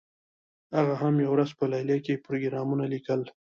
هغه 0.77 0.93
هم 1.01 1.15
یوه 1.25 1.33
ورځ 1.33 1.49
په 1.59 1.65
لیلیه 1.71 1.99
کې 2.05 2.23
پروګرامونه 2.25 2.83
لیکل 2.93 3.21